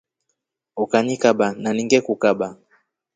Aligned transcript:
Ukanyikaba 0.83 1.47
nani 1.61 1.81
ngekukaba. 1.85 2.47